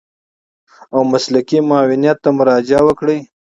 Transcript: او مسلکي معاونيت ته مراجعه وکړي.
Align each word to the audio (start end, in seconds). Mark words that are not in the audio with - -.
او 0.93 0.99
مسلکي 1.11 1.59
معاونيت 1.69 2.17
ته 2.23 2.29
مراجعه 2.37 2.83
وکړي. 2.87 3.17